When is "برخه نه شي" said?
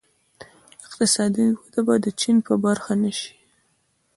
2.65-3.33